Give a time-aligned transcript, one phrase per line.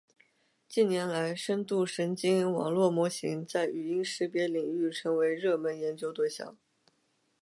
[0.67, 6.57] 近年来，深度神经网络模型在语音识别领域成为热门研究对象。